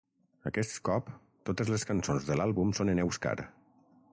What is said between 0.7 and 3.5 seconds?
cop, totes les cançons de l'àlbum són en èuscar.